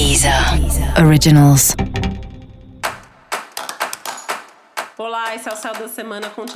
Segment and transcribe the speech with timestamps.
[0.00, 0.32] Deezer
[1.04, 1.76] Originals.
[4.96, 6.46] Olá, esse é o Céu da Semana com um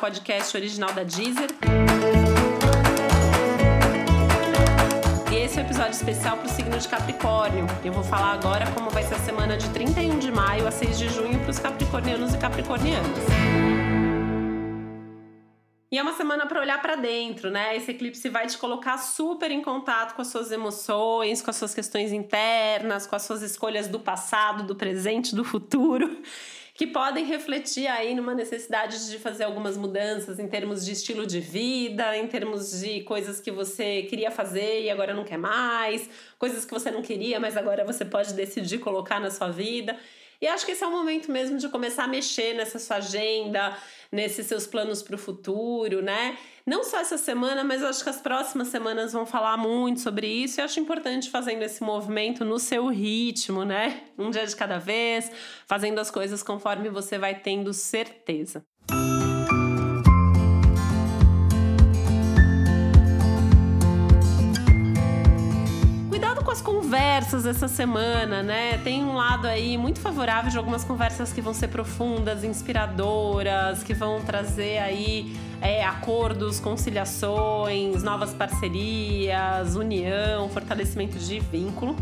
[0.00, 1.50] podcast original da Deezer.
[5.30, 7.66] E esse é o um episódio especial para o signo de Capricórnio.
[7.84, 10.98] Eu vou falar agora como vai ser a semana de 31 de maio a 6
[10.98, 13.81] de junho para os capricornianos e capricornianas.
[15.92, 17.76] E é uma semana para olhar para dentro, né?
[17.76, 21.74] Esse eclipse vai te colocar super em contato com as suas emoções, com as suas
[21.74, 26.22] questões internas, com as suas escolhas do passado, do presente, do futuro,
[26.74, 31.40] que podem refletir aí numa necessidade de fazer algumas mudanças em termos de estilo de
[31.40, 36.64] vida, em termos de coisas que você queria fazer e agora não quer mais, coisas
[36.64, 39.94] que você não queria, mas agora você pode decidir colocar na sua vida.
[40.42, 43.78] E acho que esse é o momento mesmo de começar a mexer nessa sua agenda,
[44.10, 46.36] nesses seus planos para o futuro, né?
[46.66, 50.58] Não só essa semana, mas acho que as próximas semanas vão falar muito sobre isso
[50.58, 54.02] e acho importante fazendo esse movimento no seu ritmo, né?
[54.18, 55.30] Um dia de cada vez,
[55.68, 58.66] fazendo as coisas conforme você vai tendo certeza.
[66.62, 68.78] Conversas essa semana, né?
[68.78, 73.92] Tem um lado aí muito favorável de algumas conversas que vão ser profundas, inspiradoras, que
[73.92, 81.96] vão trazer aí é, acordos, conciliações, novas parcerias, união, fortalecimento de vínculo.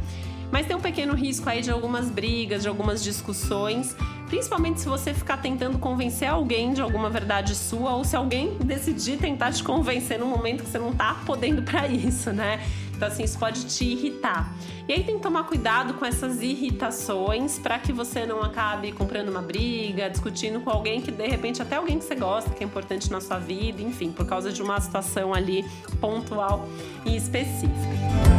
[0.50, 3.96] Mas tem um pequeno risco aí de algumas brigas, de algumas discussões,
[4.28, 9.16] principalmente se você ficar tentando convencer alguém de alguma verdade sua ou se alguém decidir
[9.16, 12.60] tentar te convencer no momento que você não tá podendo para isso, né?
[13.00, 14.54] Então, assim, isso pode te irritar.
[14.86, 19.30] E aí tem que tomar cuidado com essas irritações para que você não acabe comprando
[19.30, 22.66] uma briga, discutindo com alguém que de repente até alguém que você gosta, que é
[22.66, 25.64] importante na sua vida, enfim, por causa de uma situação ali
[25.98, 26.68] pontual
[27.06, 28.29] e específica.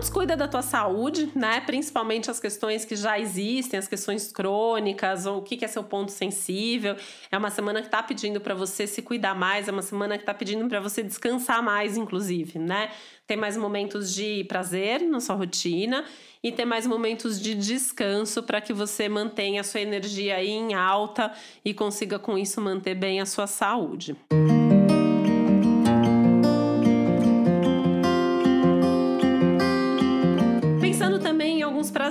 [0.00, 1.60] Descuida da tua saúde, né?
[1.60, 6.10] Principalmente as questões que já existem, as questões crônicas, ou o que é seu ponto
[6.10, 6.96] sensível.
[7.30, 10.24] É uma semana que tá pedindo para você se cuidar mais, é uma semana que
[10.24, 12.90] tá pedindo para você descansar mais, inclusive, né?
[13.26, 16.04] Ter mais momentos de prazer na sua rotina
[16.42, 21.30] e ter mais momentos de descanso para que você mantenha a sua energia em alta
[21.62, 24.16] e consiga com isso manter bem a sua saúde.
[24.32, 24.59] Música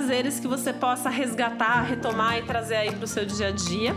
[0.00, 3.94] prazeres que você possa resgatar, retomar e trazer aí para o seu dia a dia.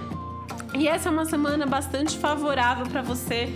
[0.73, 3.47] E essa é uma semana bastante favorável para você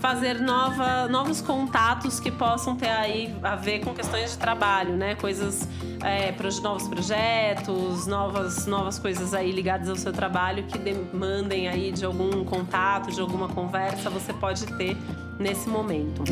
[0.00, 5.16] fazer nova, novos contatos que possam ter aí a ver com questões de trabalho, né?
[5.16, 5.68] Coisas,
[6.04, 12.04] é, novos projetos, novas, novas coisas aí ligadas ao seu trabalho que demandem aí de
[12.04, 14.96] algum contato, de alguma conversa, você pode ter
[15.40, 16.22] nesse momento.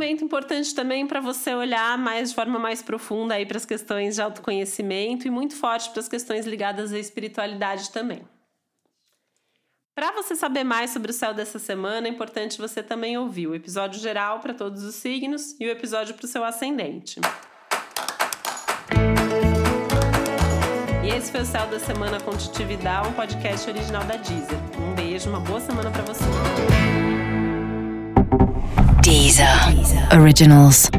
[0.00, 4.14] Momento importante também para você olhar mais de forma mais profunda aí para as questões
[4.14, 8.22] de autoconhecimento e muito forte para as questões ligadas à espiritualidade também.
[9.94, 13.54] Para você saber mais sobre o céu dessa semana, é importante você também ouvir o
[13.54, 17.20] episódio geral para todos os signos e o episódio para o seu ascendente.
[21.04, 24.58] E esse foi o Céu da Semana com Titividade, um podcast original da Deezer.
[24.78, 26.24] Um beijo, uma boa semana para você.
[29.30, 30.08] Deezer.
[30.10, 30.90] Originals.